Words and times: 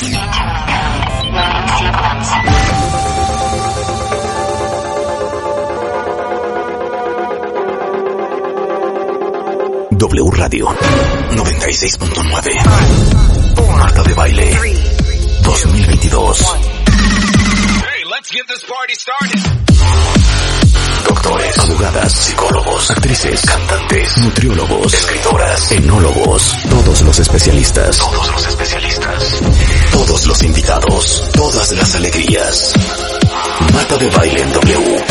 W 0.00 0.16
Radio 10.30 10.68
96.9 11.32 13.76
Marta 13.76 14.04
de 14.04 14.14
Baile 14.14 14.56
2022 15.42 16.46
Doctores, 21.08 21.58
abogadas, 21.58 22.12
psicólogos, 22.12 22.90
actrices, 22.90 23.40
cantantes, 23.42 24.18
nutriólogos, 24.18 24.94
escritoras, 24.94 25.72
enólogos, 25.72 26.56
todos 26.68 27.02
los 27.02 27.18
especialistas, 27.18 27.98
todos 27.98 28.32
los 28.32 28.46
especialistas, 28.46 29.40
todos 29.90 30.26
los 30.26 30.42
invitados, 30.42 31.22
todas 31.32 31.72
las 31.72 31.94
alegrías. 31.94 32.72
Marta 33.72 33.96
de 33.96 34.10
Baile 34.10 34.42
en 34.42 34.52
W. 34.52 35.04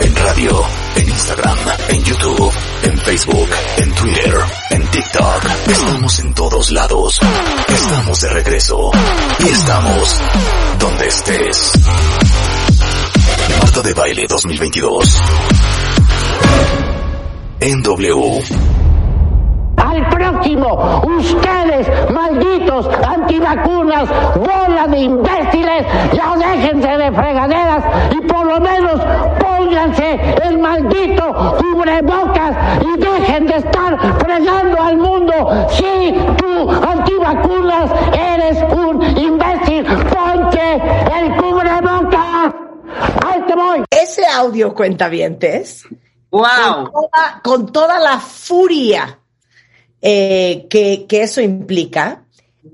En 0.00 0.16
radio, 0.16 0.62
en 0.96 1.08
Instagram, 1.08 1.58
en 1.88 2.04
YouTube, 2.04 2.52
en 2.82 2.98
Facebook, 2.98 3.48
en 3.76 3.94
Twitter, 3.94 4.34
en 4.70 4.90
TikTok. 4.90 5.44
Estamos 5.68 6.18
en 6.18 6.34
todos 6.34 6.70
lados. 6.70 7.20
Estamos 7.68 8.20
de 8.20 8.28
regreso. 8.30 8.90
Y 9.40 9.48
estamos 9.48 10.20
donde 10.78 11.06
estés. 11.06 11.72
Marta 13.60 13.82
de 13.82 13.94
Baile 13.94 14.26
2022. 14.28 15.20
En 17.60 17.82
W. 17.82 18.73
Ustedes, 20.52 21.88
malditos 22.12 22.86
antivacunas, 23.08 24.08
bola 24.36 24.86
de 24.88 24.98
imbéciles, 24.98 25.86
ya 26.12 26.36
déjense 26.36 26.88
de 26.98 27.12
fregaderas 27.12 27.84
y 28.12 28.20
por 28.20 28.46
lo 28.46 28.60
menos 28.60 29.00
pónganse 29.40 30.20
el 30.44 30.58
maldito 30.58 31.56
cubrebocas 31.58 32.56
y 32.82 33.00
dejen 33.00 33.46
de 33.46 33.56
estar 33.56 34.18
fregando 34.18 34.82
al 34.82 34.98
mundo. 34.98 35.66
Si 35.70 36.14
tú, 36.36 36.70
antivacunas, 36.70 37.90
eres 38.12 38.62
un 38.70 39.02
imbécil, 39.16 39.84
ponte 39.84 40.74
el 41.18 41.36
cubrebocas. 41.36 42.54
Ahí 43.26 43.40
te 43.46 43.54
voy. 43.54 43.84
Ese 43.90 44.26
audio, 44.26 44.74
cuentavientes, 44.74 45.86
Wow. 46.30 46.42
con 46.44 46.92
toda, 46.92 47.40
con 47.44 47.72
toda 47.72 47.98
la 48.00 48.18
furia 48.18 49.18
eh, 50.06 50.66
que, 50.68 51.06
que 51.08 51.22
eso 51.22 51.40
implica, 51.40 52.26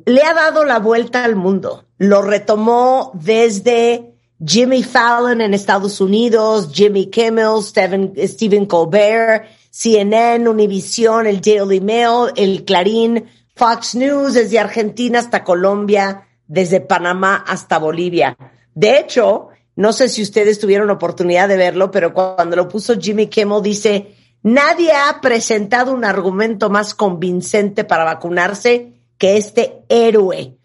le 0.05 0.23
ha 0.25 0.35
dado 0.35 0.65
la 0.65 0.81
vuelta 0.81 1.23
al 1.25 1.37
mundo. 1.37 1.85
Lo 1.97 2.23
retomó 2.23 3.13
desde 3.15 4.15
Jimmy 4.45 4.83
Fallon 4.83 5.41
en 5.41 5.55
Estados 5.55 6.01
Unidos, 6.01 6.71
Jimmy 6.73 7.07
Kimmel, 7.07 7.63
Stephen, 7.63 8.15
Stephen 8.27 8.67
Colbert, 8.67 9.45
CNN, 9.71 10.49
Univision, 10.49 11.29
el 11.29 11.41
Daily 11.41 11.81
Mail, 11.81 12.33
el 12.35 12.65
Clarín, 12.65 13.27
Fox 13.55 13.95
News, 13.95 14.35
desde 14.35 14.59
Argentina 14.59 15.21
hasta 15.21 15.45
Colombia, 15.45 16.27
desde 16.49 16.81
Panamá 16.81 17.45
hasta 17.47 17.79
Bolivia. 17.79 18.37
De 18.75 18.99
hecho, 18.99 19.51
no 19.77 19.93
sé 19.93 20.09
si 20.09 20.23
ustedes 20.23 20.59
tuvieron 20.59 20.91
oportunidad 20.91 21.47
de 21.47 21.57
verlo, 21.57 21.93
pero 21.93 22.13
cuando 22.13 22.57
lo 22.57 22.67
puso 22.67 22.99
Jimmy 22.99 23.29
Kimmel 23.29 23.63
dice, 23.63 24.17
nadie 24.43 24.93
ha 24.93 25.21
presentado 25.21 25.93
un 25.93 26.05
argumento 26.05 26.71
más 26.71 26.95
convincente 26.95 27.85
para 27.85 28.05
vacunarse 28.05 28.93
que 29.19 29.37
este 29.37 29.83
héroe. 29.89 30.57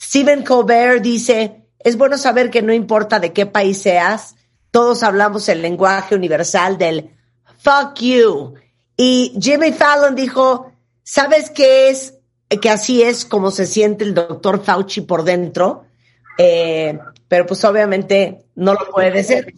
Stephen 0.00 0.44
Colbert 0.44 1.02
dice, 1.02 1.64
es 1.78 1.96
bueno 1.96 2.18
saber 2.18 2.50
que 2.50 2.62
no 2.62 2.72
importa 2.72 3.18
de 3.18 3.32
qué 3.32 3.46
país 3.46 3.82
seas, 3.82 4.36
todos 4.70 5.02
hablamos 5.02 5.48
el 5.48 5.62
lenguaje 5.62 6.14
universal 6.14 6.78
del 6.78 7.10
fuck 7.58 7.98
you. 8.00 8.54
Y 8.96 9.36
Jimmy 9.40 9.72
Fallon 9.72 10.14
dijo, 10.14 10.72
¿sabes 11.02 11.50
qué 11.50 11.90
es? 11.90 12.14
Que 12.60 12.70
así 12.70 13.02
es 13.02 13.24
como 13.24 13.50
se 13.50 13.66
siente 13.66 14.04
el 14.04 14.14
doctor 14.14 14.62
Fauci 14.62 15.00
por 15.00 15.24
dentro. 15.24 15.84
Eh, 16.38 16.98
pero 17.28 17.46
pues 17.46 17.64
obviamente 17.64 18.46
no 18.54 18.74
lo 18.74 18.90
puede 18.90 19.10
decir. 19.10 19.54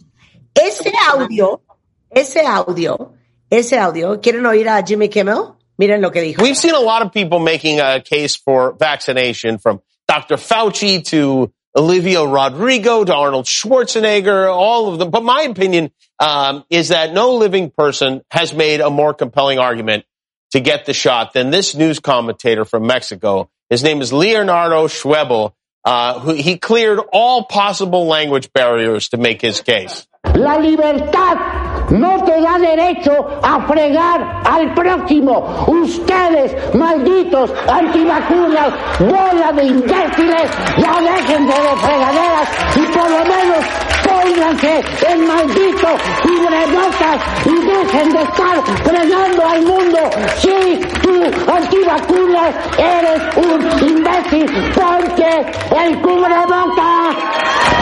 Ese 0.53 0.91
audio, 1.11 1.61
ese 2.09 2.45
audio, 2.45 3.13
ese 3.49 3.77
audio, 3.77 4.19
¿quieren 4.19 4.45
oír 4.45 4.67
a 4.67 4.83
Jimmy 4.85 5.09
Kimmel? 5.09 5.55
Miren 5.77 6.01
lo 6.01 6.11
que 6.11 6.21
dijo. 6.21 6.41
We've 6.41 6.57
seen 6.57 6.73
a 6.73 6.79
lot 6.79 7.03
of 7.03 7.11
people 7.13 7.39
making 7.39 7.79
a 7.79 8.01
case 8.01 8.35
for 8.35 8.73
vaccination 8.73 9.59
from 9.59 9.81
Dr. 10.07 10.37
Fauci 10.37 11.03
to 11.05 11.51
Olivia 11.75 12.25
Rodrigo 12.25 13.03
to 13.03 13.13
Arnold 13.13 13.45
Schwarzenegger, 13.45 14.51
all 14.51 14.91
of 14.91 14.99
them. 14.99 15.11
But 15.11 15.23
my 15.23 15.43
opinion 15.43 15.91
um, 16.19 16.63
is 16.69 16.89
that 16.89 17.13
no 17.13 17.35
living 17.35 17.69
person 17.69 18.21
has 18.31 18.53
made 18.53 18.81
a 18.81 18.89
more 18.89 19.13
compelling 19.13 19.59
argument 19.59 20.05
to 20.51 20.59
get 20.59 20.85
the 20.85 20.93
shot 20.93 21.33
than 21.33 21.51
this 21.51 21.75
news 21.75 21.99
commentator 21.99 22.65
from 22.65 22.87
Mexico. 22.87 23.49
His 23.69 23.83
name 23.83 24.01
is 24.01 24.11
Leonardo 24.11 24.87
Schwebel. 24.87 25.53
Uh, 25.85 26.19
who, 26.19 26.33
he 26.33 26.57
cleared 26.57 26.99
all 27.13 27.45
possible 27.45 28.07
language 28.07 28.51
barriers 28.51 29.09
to 29.09 29.17
make 29.17 29.41
his 29.41 29.61
case. 29.61 30.05
La 30.35 30.57
libertad 30.57 31.76
no 31.91 32.23
te 32.23 32.41
da 32.41 32.57
derecho 32.57 33.11
a 33.41 33.61
fregar 33.67 34.41
al 34.45 34.73
próximo. 34.73 35.65
Ustedes, 35.67 36.75
malditos 36.75 37.53
antivacunas, 37.67 38.73
bola 38.99 39.51
de 39.53 39.63
imbéciles, 39.65 40.51
ya 40.77 41.01
déjense 41.01 41.61
de 41.61 41.75
fregaderas 41.77 42.49
y 42.75 42.81
por 42.87 43.09
lo 43.09 43.19
menos 43.25 43.65
pónganse 44.07 44.81
el 45.09 45.19
maldito 45.19 45.87
cubrebocas 46.23 47.21
y 47.45 47.55
dejen 47.65 48.09
de 48.13 48.21
estar 48.21 48.63
fregando 48.83 49.45
al 49.45 49.61
mundo. 49.63 49.99
Si 50.37 50.81
tú, 51.01 51.23
antivacunas, 51.51 52.55
eres 52.77 53.21
un 53.37 53.87
imbécil, 53.87 54.45
ponte 54.73 55.45
el 55.83 56.01
cubrebocas. 56.01 57.15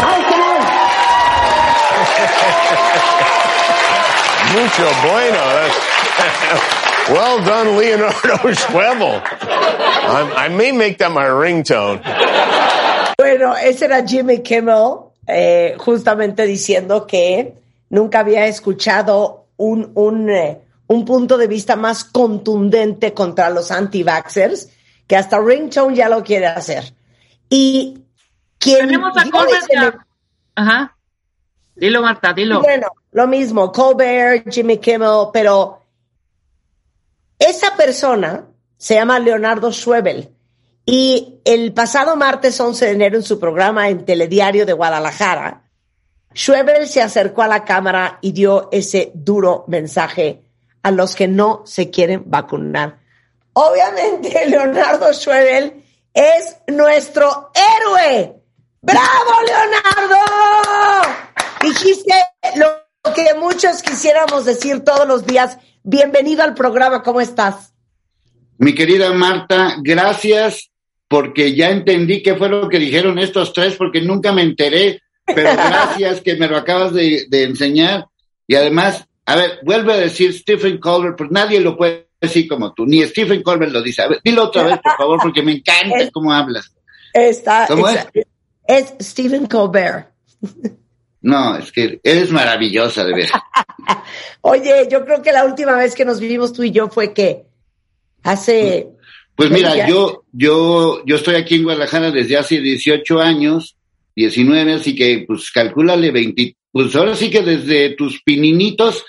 ¡Ahí 0.04 0.22
está! 2.70 2.84
Mucho 4.56 4.88
bueno. 5.06 5.38
That's- 5.38 7.10
well 7.10 7.44
done, 7.44 7.78
Leonardo 7.78 8.54
Schwebel. 8.54 9.22
I, 10.08 10.46
I 10.46 10.50
may 10.50 10.72
make 10.72 10.98
that 11.00 11.12
my 11.12 11.26
ringtone. 11.26 12.02
Bueno, 13.18 13.56
ese 13.58 13.86
era 13.86 14.06
Jimmy 14.06 14.40
Kimmel, 14.42 15.12
eh, 15.28 15.76
justamente 15.78 16.46
diciendo 16.46 17.06
que 17.06 17.54
nunca 17.90 18.20
había 18.20 18.46
escuchado 18.46 19.48
un, 19.58 19.92
un, 19.96 20.30
eh, 20.30 20.62
un 20.88 21.04
punto 21.06 21.38
de 21.38 21.48
vista 21.48 21.76
más 21.76 22.04
contundente 22.06 23.14
contra 23.14 23.50
los 23.50 23.72
anti-vaxxers, 23.72 24.70
que 25.08 25.16
hasta 25.16 25.40
Ringtone 25.40 25.96
ya 25.96 26.08
lo 26.08 26.24
quiere 26.24 26.48
hacer. 26.48 26.94
Y 27.50 28.00
quien 28.58 28.88
Tenemos 28.88 29.18
a 29.18 29.30
Colbert. 29.30 29.98
Ajá. 30.56 30.94
Dilo, 31.75 32.01
Marta, 32.01 32.33
dilo. 32.33 32.62
Bueno, 32.62 32.88
lo 33.12 33.27
mismo, 33.27 33.72
Colbert, 33.72 34.51
Jimmy 34.51 34.77
Kimmel, 34.77 35.27
pero 35.33 35.81
esa 37.38 37.75
persona 37.75 38.48
se 38.77 38.95
llama 38.95 39.19
Leonardo 39.19 39.72
Schwebel 39.72 40.36
y 40.86 41.39
el 41.45 41.74
pasado 41.74 42.16
martes 42.16 42.60
11 42.60 42.86
de 42.86 42.92
enero 42.92 43.18
en 43.18 43.24
su 43.24 43.39
programa 43.39 43.89
en 43.89 44.06
Telediario 44.06 44.66
de 44.66 44.74
Guadalajara, 44.74 45.63
Schwebel 46.33 46.88
se 46.88 47.01
acercó 47.01 47.42
a 47.42 47.48
la 47.48 47.63
cámara 47.66 48.19
y 48.22 48.33
dio 48.33 48.69
ese 48.72 49.12
duro 49.16 49.66
mensaje 49.68 50.44
a 50.83 50.92
los 50.92 51.16
que 51.16 51.27
no 51.27 51.63
se 51.66 51.89
quieren 51.89 52.24
vacunar. 52.27 53.00
Obviamente, 53.54 54.45
Leonardo 54.48 55.12
Schwebel 55.13 55.83
es 56.13 56.57
nuestro 56.68 57.51
héroe. 57.54 58.36
¡Bravo, 58.86 59.32
Leonardo! 59.48 60.16
Dijiste 61.64 62.14
lo 62.56 63.14
que 63.16 63.34
muchos 63.40 63.82
quisiéramos 63.82 64.46
decir 64.46 64.82
todos 64.82 65.08
los 65.08 65.26
días. 65.26 65.58
Bienvenido 65.82 66.44
al 66.44 66.54
programa, 66.54 67.02
¿cómo 67.02 67.20
estás? 67.20 67.74
Mi 68.60 68.76
querida 68.76 69.12
Marta, 69.12 69.78
gracias 69.82 70.70
porque 71.08 71.56
ya 71.56 71.72
entendí 71.72 72.22
qué 72.22 72.36
fue 72.36 72.48
lo 72.48 72.70
que 72.70 72.78
dijeron 72.78 73.18
estos 73.18 73.54
tres, 73.54 73.74
porque 73.76 74.02
nunca 74.02 74.32
me 74.32 74.44
enteré, 74.44 75.02
pero 75.26 75.50
gracias 75.56 76.22
que 76.22 76.36
me 76.36 76.48
lo 76.48 76.56
acabas 76.56 76.94
de, 76.94 77.26
de 77.28 77.44
enseñar. 77.44 78.06
Y 78.46 78.54
además, 78.54 79.04
a 79.26 79.36
ver, 79.36 79.60
vuelve 79.64 79.94
a 79.94 79.98
decir 79.98 80.32
Stephen 80.32 80.78
Colbert, 80.78 81.18
pues 81.18 81.32
nadie 81.32 81.60
lo 81.60 81.76
puede 81.76 82.10
decir 82.22 82.48
como 82.48 82.72
tú, 82.76 82.86
ni 82.86 83.02
Stephen 83.06 83.42
Colbert 83.42 83.72
lo 83.72 83.82
dice. 83.82 84.04
A 84.04 84.10
ver, 84.10 84.20
dilo 84.24 84.44
otra 84.44 84.62
vez, 84.62 84.78
por 84.78 84.96
favor, 84.96 85.20
porque 85.24 85.42
me 85.42 85.54
encanta 85.54 86.08
cómo 86.14 86.32
hablas. 86.32 86.72
Está, 87.12 87.66
¿Cómo 87.68 87.90
es? 87.90 88.06
Es 88.67 88.94
Stephen 89.01 89.47
Colbert. 89.47 90.09
No, 91.21 91.57
es 91.57 91.71
que 91.71 92.00
eres 92.03 92.31
maravillosa, 92.31 93.03
de 93.03 93.13
ver. 93.13 93.29
Oye, 94.41 94.88
yo 94.91 95.03
creo 95.03 95.23
que 95.23 95.31
la 95.31 95.44
última 95.44 95.75
vez 95.75 95.95
que 95.95 96.06
nos 96.06 96.19
vimos 96.19 96.53
tú 96.53 96.63
y 96.63 96.71
yo 96.71 96.88
fue 96.88 97.13
que 97.13 97.45
hace... 98.21 98.89
Pues 99.35 99.50
mira, 99.50 99.88
yo, 99.88 100.23
yo, 100.31 101.03
yo 101.03 101.15
estoy 101.15 101.35
aquí 101.35 101.56
en 101.56 101.63
Guadalajara 101.63 102.12
desde 102.12 102.38
hace 102.38 102.62
18 102.62 103.19
años, 103.19 103.75
19, 104.15 104.73
así 104.73 104.95
que 104.95 105.25
pues 105.27 105.51
calcúlale 105.51 106.12
20, 106.12 106.56
pues 106.71 106.95
ahora 106.95 107.15
sí 107.15 107.29
que 107.29 107.41
desde 107.41 107.95
tus 107.95 108.21
pininitos, 108.21 109.03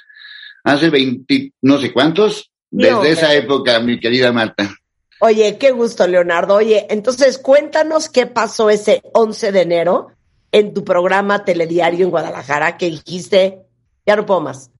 hace 0.64 0.90
20, 0.90 1.52
no 1.62 1.78
sé 1.78 1.92
cuántos, 1.92 2.50
No, 2.70 3.02
desde 3.02 3.12
esa 3.12 3.34
época, 3.34 3.78
mi 3.78 4.00
querida 4.00 4.32
Marta. 4.32 4.74
Oye, 5.20 5.56
qué 5.58 5.70
gusto, 5.70 6.06
Leonardo. 6.06 6.54
Oye, 6.54 6.86
entonces 6.90 7.38
cuéntanos 7.38 8.08
qué 8.08 8.26
pasó 8.26 8.70
ese 8.70 9.02
11 9.14 9.52
de 9.52 9.60
enero 9.62 10.08
en 10.52 10.74
tu 10.74 10.84
programa 10.84 11.44
Telediario 11.44 12.04
en 12.04 12.10
Guadalajara 12.10 12.76
que 12.76 12.90
dijiste, 12.90 13.60
ya 14.04 14.16
no 14.16 14.26
puedo 14.26 14.40
más. 14.40 14.70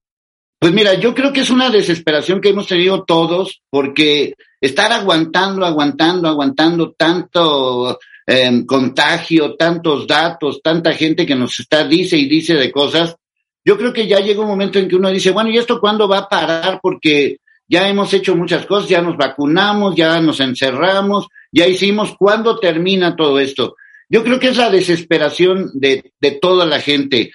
Pues 0.59 0.73
mira, 0.73 0.95
yo 0.95 1.13
creo 1.13 1.31
que 1.31 1.41
es 1.41 1.49
una 1.51 1.69
desesperación 1.69 2.41
que 2.41 2.49
hemos 2.49 2.67
tenido 2.67 3.03
todos, 3.03 3.61
porque 3.69 4.33
estar 4.59 4.91
aguantando, 4.91 5.65
aguantando, 5.65 6.27
aguantando 6.27 6.93
tanto 6.93 7.99
eh, 8.25 8.63
contagio, 8.65 9.55
tantos 9.55 10.07
datos, 10.07 10.61
tanta 10.63 10.93
gente 10.93 11.27
que 11.27 11.35
nos 11.35 11.59
está, 11.59 11.83
dice 11.83 12.17
y 12.17 12.27
dice 12.27 12.55
de 12.55 12.71
cosas, 12.71 13.15
yo 13.63 13.77
creo 13.77 13.93
que 13.93 14.07
ya 14.07 14.19
llega 14.19 14.41
un 14.41 14.47
momento 14.47 14.79
en 14.79 14.87
que 14.87 14.95
uno 14.95 15.11
dice, 15.11 15.31
bueno, 15.31 15.51
¿y 15.51 15.57
esto 15.57 15.79
cuándo 15.79 16.07
va 16.07 16.19
a 16.19 16.29
parar? 16.29 16.79
Porque 16.81 17.37
ya 17.67 17.87
hemos 17.89 18.13
hecho 18.13 18.35
muchas 18.35 18.65
cosas, 18.65 18.89
ya 18.89 19.01
nos 19.01 19.17
vacunamos, 19.17 19.95
ya 19.95 20.19
nos 20.21 20.39
encerramos, 20.39 21.27
ya 21.51 21.67
hicimos, 21.67 22.15
¿cuándo 22.17 22.59
termina 22.59 23.15
todo 23.15 23.39
esto? 23.39 23.75
Yo 24.09 24.23
creo 24.23 24.39
que 24.39 24.49
es 24.49 24.57
la 24.57 24.69
desesperación 24.69 25.71
de, 25.73 26.13
de 26.19 26.31
toda 26.31 26.65
la 26.65 26.79
gente, 26.79 27.31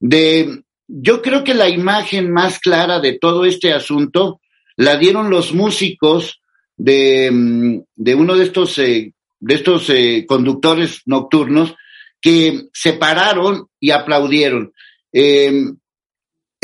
de 0.00 0.62
yo 0.88 1.22
creo 1.22 1.42
que 1.44 1.54
la 1.54 1.68
imagen 1.68 2.32
más 2.32 2.58
clara 2.58 3.00
de 3.00 3.18
todo 3.18 3.44
este 3.44 3.72
asunto 3.72 4.40
la 4.76 4.96
dieron 4.96 5.30
los 5.30 5.52
músicos 5.52 6.40
de, 6.76 7.30
mm, 7.32 7.80
de 7.96 8.14
uno 8.14 8.36
de 8.36 8.44
estos, 8.44 8.78
eh, 8.78 9.12
de 9.40 9.54
estos 9.54 9.90
eh, 9.90 10.24
conductores 10.28 11.02
nocturnos 11.06 11.74
que 12.20 12.68
se 12.72 12.92
pararon 12.94 13.68
y 13.80 13.90
aplaudieron. 13.90 14.72
Eh, 15.12 15.64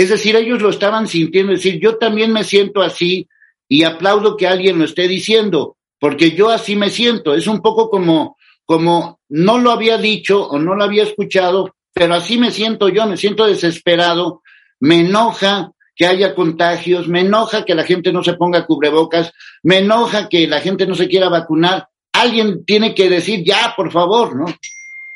es 0.03 0.09
decir, 0.11 0.37
ellos 0.37 0.61
lo 0.63 0.71
estaban 0.71 1.07
sintiendo, 1.09 1.53
es 1.53 1.63
decir, 1.63 1.81
yo 1.81 1.97
también 1.97 2.33
me 2.33 2.45
siento 2.45 2.83
así 2.83 3.29
y 3.69 3.85
aplaudo 3.85 4.37
que 4.37 4.47
alguien 4.47 4.79
lo 4.79 4.85
esté 4.85 5.09
diciendo, 5.09 5.77
porque 5.99 6.33
yo 6.33 6.51
así 6.51 6.77
me 6.77 6.91
siento. 6.91 7.35
Es 7.35 7.47
un 7.47 7.61
poco 7.63 7.89
como, 7.91 8.37
como 8.65 9.21
no 9.29 9.59
lo 9.59 9.71
había 9.71 9.99
dicho 9.99 10.47
o 10.47 10.59
no 10.59 10.75
lo 10.75 10.85
había 10.85 11.03
escuchado, 11.05 11.75
pero 11.95 12.15
así 12.15 12.39
me 12.39 12.51
siento 12.51 12.89
yo, 12.89 13.07
me 13.07 13.17
siento 13.17 13.47
desesperado, 13.47 14.43
me 14.81 15.01
enoja 15.01 15.73
que 15.95 16.07
haya 16.07 16.35
contagios, 16.35 17.07
me 17.09 17.21
enoja 17.21 17.65
que 17.65 17.75
la 17.75 17.85
gente 17.85 18.13
no 18.13 18.25
se 18.25 18.35
ponga 18.35 18.67
cubrebocas, 18.67 19.33
me 19.63 19.79
enoja 19.79 20.29
que 20.29 20.47
la 20.47 20.61
gente 20.61 20.87
no 20.87 20.95
se 20.95 21.07
quiera 21.09 21.29
vacunar. 21.29 21.87
Alguien 22.15 22.65
tiene 22.65 22.95
que 22.95 23.09
decir 23.11 23.45
ya, 23.45 23.75
por 23.77 23.91
favor, 23.93 24.35
¿no? 24.37 24.47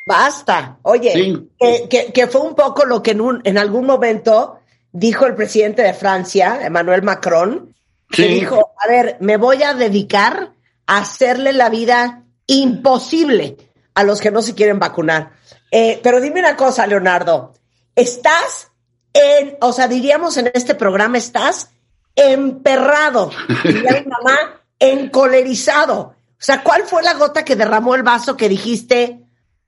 Basta. 0.07 0.79
Oye, 0.83 1.13
Sí. 1.13 1.49
que, 1.59 1.89
que- 1.89 2.13
que 2.13 2.27
fue 2.29 2.43
un 2.43 2.55
poco 2.55 2.85
lo 2.85 3.03
que 3.03 3.11
en, 3.13 3.21
un, 3.21 3.41
en 3.45 3.59
algún 3.59 3.87
momento 3.87 4.61
dijo 4.97 5.27
el 5.27 5.35
presidente 5.35 5.83
de 5.83 5.93
Francia, 5.93 6.59
Emmanuel 6.63 7.03
Macron, 7.03 7.75
que 8.11 8.29
dijo, 8.29 8.73
a 8.79 8.89
ver, 8.89 9.17
me 9.21 9.37
voy 9.37 9.63
a 9.63 9.75
dedicar 9.75 10.53
a 10.87 10.99
hacerle 10.99 11.53
la 11.53 11.69
vida 11.69 12.23
imposible 12.47 13.57
a 13.95 14.05
los 14.05 14.21
que 14.21 14.31
no 14.31 14.41
se 14.41 14.55
quieren 14.55 14.79
vacunar. 14.79 15.33
Eh, 15.71 16.01
pero 16.03 16.21
dime 16.21 16.41
una 16.41 16.57
cosa, 16.57 16.87
Leonardo, 16.87 17.53
estás 17.95 18.71
en, 19.13 19.57
o 19.61 19.73
sea, 19.73 19.87
diríamos 19.87 20.37
en 20.39 20.51
este 20.55 20.75
programa, 20.75 21.19
estás 21.19 21.71
emperrado, 22.15 23.31
diría 23.65 24.03
mi 24.03 24.07
mamá, 24.07 24.63
encolerizado. 24.79 26.01
O 26.01 26.43
sea, 26.47 26.63
¿cuál 26.63 26.85
fue 26.85 27.03
la 27.03 27.15
gota 27.15 27.45
que 27.45 27.57
derramó 27.57 27.95
el 27.95 28.03
vaso 28.03 28.37
que 28.37 28.49
dijiste, 28.49 29.21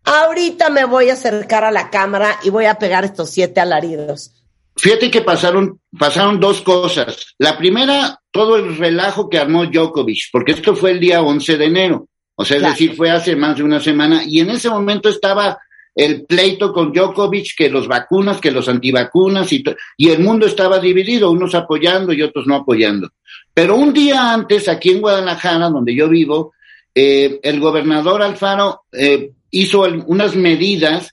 ahorita 0.05 0.71
me 0.71 0.85
voy 0.85 1.11
a 1.11 1.15
acercar 1.15 1.65
a 1.65 1.71
la 1.71 1.91
cámara 1.91 2.39
y 2.43 2.51
voy 2.51 2.65
a 2.65 2.79
pegar 2.79 3.05
estos 3.05 3.31
siete 3.31 3.61
alaridos? 3.61 4.33
Fíjate 4.79 5.11
que 5.11 5.23
pasaron, 5.23 5.81
pasaron 5.99 6.39
dos 6.39 6.61
cosas. 6.63 7.35
La 7.39 7.59
primera, 7.59 8.21
todo 8.31 8.57
el 8.57 8.77
relajo 8.77 9.29
que 9.29 9.39
armó 9.39 9.67
Djokovic, 9.67 10.31
porque 10.33 10.53
esto 10.53 10.75
fue 10.77 10.93
el 10.93 11.01
día 11.01 11.21
11 11.23 11.57
de 11.59 11.65
enero. 11.65 12.09
O 12.37 12.45
sea, 12.45 12.57
es 12.59 12.63
Claro. 12.63 12.75
decir, 12.75 12.95
fue 12.95 13.11
hace 13.11 13.35
más 13.35 13.57
de 13.57 13.65
una 13.65 13.81
semana. 13.81 14.23
Y 14.25 14.41
en 14.41 14.51
ese 14.51 14.71
momento 14.71 15.09
estaba 15.09 15.59
el 15.95 16.25
pleito 16.27 16.73
con 16.73 16.93
Djokovic, 16.93 17.57
que 17.57 17.69
los 17.69 17.89
vacunas, 17.89 18.41
que 18.41 18.53
los 18.53 18.69
antivacunas, 18.69 19.53
y, 19.53 19.65
y 19.97 20.11
el 20.11 20.21
mundo 20.21 20.47
estaba 20.47 20.79
dividido, 20.79 21.33
unos 21.33 21.57
apoyando 21.57 22.13
y 22.13 22.23
otros 22.23 22.47
no 22.47 22.55
apoyando. 22.55 23.11
Pero 23.53 23.75
un 23.75 23.93
día 23.93 24.33
antes, 24.33 24.69
aquí 24.69 24.91
en 24.91 25.01
Guadalajara, 25.01 25.69
donde 25.71 25.93
yo 25.97 26.09
vivo, 26.09 26.53
eh, 26.95 27.41
el 27.43 27.59
gobernador 27.59 28.23
Alfaro 28.23 28.83
eh, 28.93 29.33
hizo 29.51 29.81
unas 30.07 30.37
medidas 30.37 31.13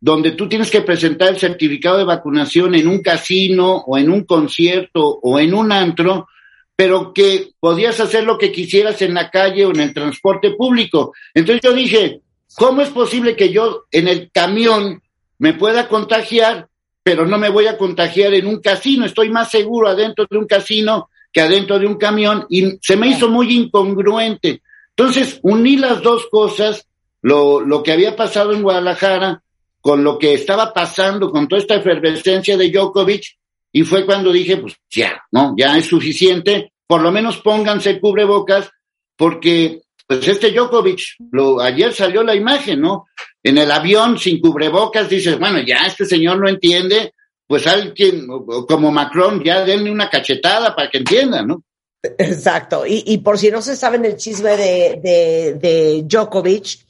donde 0.00 0.32
tú 0.32 0.48
tienes 0.48 0.70
que 0.70 0.82
presentar 0.82 1.30
el 1.30 1.38
certificado 1.38 1.98
de 1.98 2.04
vacunación 2.04 2.74
en 2.74 2.86
un 2.88 3.00
casino 3.00 3.84
o 3.86 3.96
en 3.98 4.10
un 4.10 4.24
concierto 4.24 5.18
o 5.22 5.38
en 5.38 5.54
un 5.54 5.72
antro, 5.72 6.28
pero 6.74 7.14
que 7.14 7.50
podías 7.58 7.98
hacer 8.00 8.24
lo 8.24 8.36
que 8.36 8.52
quisieras 8.52 9.00
en 9.00 9.14
la 9.14 9.30
calle 9.30 9.64
o 9.64 9.70
en 9.70 9.80
el 9.80 9.94
transporte 9.94 10.50
público. 10.52 11.14
Entonces 11.32 11.62
yo 11.62 11.72
dije, 11.72 12.20
¿cómo 12.56 12.82
es 12.82 12.90
posible 12.90 13.34
que 13.34 13.50
yo 13.50 13.84
en 13.90 14.08
el 14.08 14.30
camión 14.30 15.02
me 15.38 15.54
pueda 15.54 15.88
contagiar, 15.88 16.68
pero 17.02 17.26
no 17.26 17.38
me 17.38 17.48
voy 17.48 17.66
a 17.66 17.78
contagiar 17.78 18.34
en 18.34 18.46
un 18.46 18.60
casino? 18.60 19.06
Estoy 19.06 19.30
más 19.30 19.50
seguro 19.50 19.88
adentro 19.88 20.26
de 20.30 20.36
un 20.36 20.46
casino 20.46 21.08
que 21.32 21.40
adentro 21.40 21.78
de 21.78 21.86
un 21.86 21.96
camión 21.96 22.46
y 22.50 22.78
se 22.82 22.96
me 22.96 23.08
hizo 23.08 23.28
muy 23.28 23.56
incongruente. 23.56 24.62
Entonces 24.90 25.40
uní 25.42 25.76
las 25.78 26.02
dos 26.02 26.26
cosas, 26.30 26.86
lo, 27.22 27.60
lo 27.60 27.82
que 27.82 27.92
había 27.92 28.16
pasado 28.16 28.52
en 28.52 28.62
Guadalajara, 28.62 29.42
con 29.86 30.02
lo 30.02 30.18
que 30.18 30.34
estaba 30.34 30.72
pasando, 30.72 31.30
con 31.30 31.46
toda 31.46 31.62
esta 31.62 31.76
efervescencia 31.76 32.56
de 32.56 32.72
Djokovic, 32.72 33.22
y 33.70 33.84
fue 33.84 34.04
cuando 34.04 34.32
dije, 34.32 34.56
pues 34.56 34.74
ya, 34.90 35.22
¿no? 35.30 35.54
Ya 35.56 35.78
es 35.78 35.86
suficiente, 35.86 36.72
por 36.88 37.02
lo 37.02 37.12
menos 37.12 37.36
pónganse 37.36 38.00
cubrebocas, 38.00 38.68
porque 39.16 39.82
pues 40.04 40.26
este 40.26 40.50
Djokovic, 40.50 40.98
lo, 41.30 41.60
ayer 41.60 41.92
salió 41.92 42.24
la 42.24 42.34
imagen, 42.34 42.80
¿no? 42.80 43.06
En 43.44 43.58
el 43.58 43.70
avión 43.70 44.18
sin 44.18 44.40
cubrebocas, 44.40 45.08
dices, 45.08 45.38
bueno, 45.38 45.60
ya 45.64 45.86
este 45.86 46.04
señor 46.04 46.40
no 46.40 46.48
entiende, 46.48 47.12
pues 47.46 47.68
alguien 47.68 48.26
como 48.66 48.90
Macron, 48.90 49.40
ya 49.44 49.64
denle 49.64 49.92
una 49.92 50.10
cachetada 50.10 50.74
para 50.74 50.90
que 50.90 50.98
entienda, 50.98 51.42
¿no? 51.42 51.62
Exacto. 52.02 52.84
Y, 52.84 53.04
y 53.06 53.18
por 53.18 53.38
si 53.38 53.52
no 53.52 53.62
se 53.62 53.76
saben 53.76 54.04
el 54.04 54.16
chisme 54.16 54.56
de, 54.56 55.00
de, 55.00 55.54
de 55.54 56.02
Djokovic, 56.08 56.85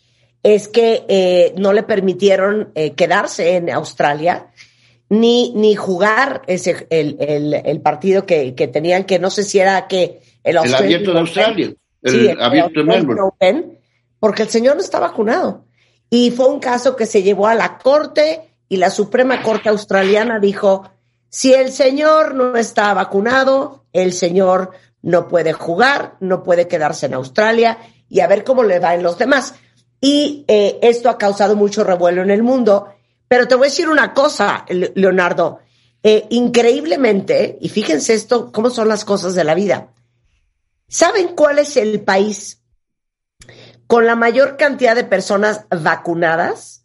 es 0.47 0.69
que 0.69 1.05
eh, 1.09 1.55
no 1.57 1.73
le 1.73 1.83
permitieron 1.83 2.71
eh, 2.77 2.93
quedarse 2.93 3.57
en 3.57 3.69
Australia 3.69 4.47
ni, 5.09 5.53
ni 5.57 5.75
jugar 5.75 6.43
ese, 6.47 6.87
el, 6.91 7.17
el, 7.19 7.53
el 7.53 7.81
partido 7.81 8.27
que, 8.27 8.55
que 8.55 8.69
tenían, 8.69 9.03
que 9.03 9.19
no 9.19 9.29
sé 9.31 9.43
si 9.43 9.59
era 9.59 9.89
que 9.89 10.21
el, 10.45 10.57
El 10.57 10.75
abierto 10.75 11.13
de. 11.13 11.19
Australia, 11.19 11.75
el 12.03 12.13
Sí, 12.13 12.31
abierto 12.39 12.79
de 12.79 12.85
Melbourne. 12.87 13.23
Open, 13.23 13.79
porque 14.21 14.45
el 14.45 14.49
señor 14.49 14.77
no 14.77 14.83
está 14.83 15.01
vacunado. 15.01 15.65
Y 16.11 16.31
fue 16.31 16.47
un 16.47 16.61
caso 16.61 16.95
que 16.95 17.07
se 17.07 17.25
llevó 17.25 17.49
a 17.49 17.57
la 17.57 17.79
corte 17.79 18.43
y 18.69 18.77
la 18.77 18.91
Suprema 18.91 19.43
Corte 19.43 19.69
Australiana 19.69 20.39
dijo, 20.39 20.89
si 21.29 21.55
el 21.55 21.73
señor 21.73 22.37
no 22.37 22.55
está 22.55 22.95
vacunado, 22.95 23.85
el 23.93 24.13
señor 24.13 24.71
no 25.03 25.27
puede 25.27 25.53
jugar, 25.55 26.15
no 26.21 26.45
puede 26.45 26.69
quedarse 26.69 27.07
en 27.07 27.15
Australia 27.15 27.79
y 28.09 28.21
a 28.21 28.29
ver 28.29 28.45
cómo 28.45 28.63
le 28.63 28.79
va 28.79 28.95
en 28.95 29.03
los 29.03 29.19
demás. 29.19 29.57
Y 30.01 30.45
eh, 30.49 30.79
esto 30.83 31.09
ha 31.09 31.19
causado 31.19 31.57
mucho 31.57 31.85
revuelo 31.85 32.23
en 32.23 32.31
el 32.31 32.43
mundo. 32.43 32.89
Pero 33.29 33.49
te 33.49 33.55
voy 33.55 33.67
a 33.67 33.71
decir 33.71 33.89
una 33.89 34.15
cosa, 34.15 34.65
Le- 34.69 34.93
Leonardo. 34.95 35.61
Eh, 36.03 36.27
increíblemente, 36.31 37.59
y 37.61 37.69
fíjense 37.69 38.15
esto, 38.15 38.53
cómo 38.53 38.71
son 38.71 38.89
las 38.89 39.05
cosas 39.05 39.35
de 39.35 39.43
la 39.45 39.55
vida. 39.55 39.89
¿Saben 40.89 41.35
cuál 41.35 41.59
es 41.59 41.77
el 41.77 42.01
país 42.03 42.63
con 43.89 44.07
la 44.07 44.15
mayor 44.15 44.57
cantidad 44.57 44.95
de 44.95 45.05
personas 45.05 45.65
vacunadas? 45.71 46.85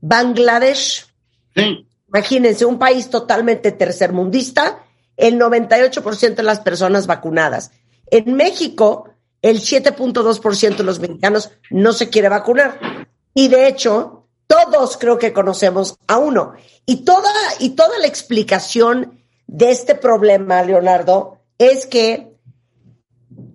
Bangladesh. 0.00 1.06
Sí, 1.54 1.86
Imagínense, 2.08 2.64
un 2.64 2.78
país 2.78 3.10
totalmente 3.10 3.72
tercermundista, 3.72 4.84
el 5.16 5.38
98% 5.38 6.36
de 6.36 6.42
las 6.42 6.60
personas 6.60 7.06
vacunadas. 7.06 7.72
En 8.10 8.34
México, 8.34 9.10
el 9.50 9.60
7.2% 9.60 10.76
de 10.76 10.82
los 10.82 10.98
mexicanos 10.98 11.50
no 11.70 11.92
se 11.92 12.10
quiere 12.10 12.28
vacunar. 12.28 13.06
Y 13.32 13.48
de 13.48 13.68
hecho, 13.68 14.26
todos 14.46 14.96
creo 14.96 15.18
que 15.18 15.32
conocemos 15.32 15.98
a 16.08 16.18
uno. 16.18 16.54
Y 16.84 17.04
toda, 17.04 17.30
y 17.60 17.70
toda 17.70 17.98
la 18.00 18.06
explicación 18.06 19.22
de 19.46 19.70
este 19.70 19.94
problema, 19.94 20.62
Leonardo, 20.64 21.38
es 21.58 21.86
que 21.86 22.32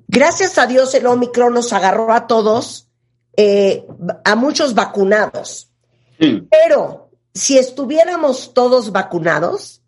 gracias 0.07 0.57
a 0.57 0.65
Dios 0.65 0.93
el 0.95 1.07
Omicron 1.07 1.53
nos 1.53 1.73
agarró 1.73 2.13
a 2.13 2.25
todos, 2.25 2.87
eh, 3.35 3.85
a 4.23 4.35
muchos 4.35 4.73
vacunados. 4.73 5.69
Pero 6.17 7.09
si 7.33 7.57
estuviéramos 7.57 8.53
todos 8.53 8.91
vacunados, 8.91 9.81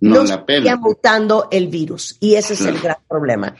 no, 0.00 0.22
estaría 0.22 0.76
mutando 0.76 1.48
el 1.50 1.68
virus. 1.68 2.16
Y 2.20 2.34
ese 2.34 2.54
es 2.54 2.60
el 2.62 2.78
gran 2.78 2.98
problema. 3.08 3.54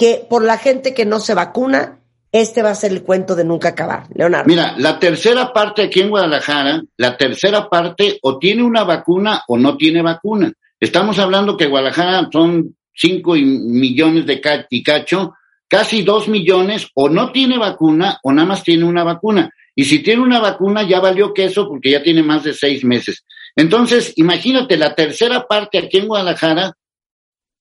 Que 0.00 0.26
por 0.26 0.42
la 0.42 0.56
gente 0.56 0.94
que 0.94 1.04
no 1.04 1.20
se 1.20 1.34
vacuna, 1.34 2.00
este 2.32 2.62
va 2.62 2.70
a 2.70 2.74
ser 2.74 2.90
el 2.90 3.02
cuento 3.02 3.36
de 3.36 3.44
nunca 3.44 3.68
acabar. 3.68 4.06
Leonardo. 4.14 4.48
Mira, 4.48 4.74
la 4.78 4.98
tercera 4.98 5.52
parte 5.52 5.82
aquí 5.82 6.00
en 6.00 6.08
Guadalajara, 6.08 6.82
la 6.96 7.18
tercera 7.18 7.68
parte 7.68 8.18
o 8.22 8.38
tiene 8.38 8.62
una 8.62 8.84
vacuna 8.84 9.42
o 9.46 9.58
no 9.58 9.76
tiene 9.76 10.00
vacuna. 10.00 10.50
Estamos 10.80 11.18
hablando 11.18 11.54
que 11.54 11.66
Guadalajara 11.66 12.30
son 12.32 12.74
cinco 12.94 13.34
millones 13.34 14.24
de 14.24 14.40
y 14.70 14.82
cacho, 14.82 15.34
casi 15.68 16.00
dos 16.00 16.28
millones 16.28 16.88
o 16.94 17.10
no 17.10 17.30
tiene 17.30 17.58
vacuna 17.58 18.18
o 18.22 18.32
nada 18.32 18.48
más 18.48 18.64
tiene 18.64 18.86
una 18.86 19.04
vacuna. 19.04 19.50
Y 19.74 19.84
si 19.84 20.02
tiene 20.02 20.22
una 20.22 20.40
vacuna 20.40 20.82
ya 20.82 20.98
valió 20.98 21.34
queso 21.34 21.68
porque 21.68 21.90
ya 21.90 22.02
tiene 22.02 22.22
más 22.22 22.44
de 22.44 22.54
seis 22.54 22.84
meses. 22.84 23.22
Entonces, 23.54 24.14
imagínate, 24.16 24.78
la 24.78 24.94
tercera 24.94 25.46
parte 25.46 25.76
aquí 25.76 25.98
en 25.98 26.06
Guadalajara, 26.06 26.72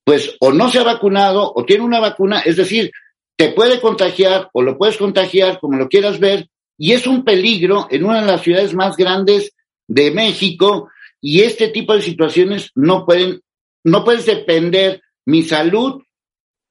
pues 0.09 0.37
o 0.39 0.51
no 0.51 0.71
se 0.71 0.79
ha 0.79 0.83
vacunado 0.83 1.53
o 1.55 1.65
tiene 1.65 1.83
una 1.83 1.99
vacuna, 1.99 2.39
es 2.39 2.55
decir, 2.55 2.89
te 3.37 3.49
puede 3.49 3.79
contagiar 3.79 4.49
o 4.53 4.63
lo 4.63 4.75
puedes 4.75 4.97
contagiar 4.97 5.59
como 5.59 5.77
lo 5.77 5.87
quieras 5.87 6.19
ver, 6.19 6.49
y 6.79 6.93
es 6.93 7.05
un 7.05 7.23
peligro 7.23 7.85
en 7.91 8.05
una 8.05 8.21
de 8.21 8.25
las 8.25 8.41
ciudades 8.41 8.73
más 8.73 8.97
grandes 8.97 9.51
de 9.87 10.09
México, 10.09 10.89
y 11.21 11.41
este 11.41 11.67
tipo 11.67 11.93
de 11.93 12.01
situaciones 12.01 12.71
no 12.73 13.05
pueden, 13.05 13.41
no 13.83 14.03
puedes 14.03 14.25
depender 14.25 14.99
mi 15.27 15.43
salud 15.43 16.01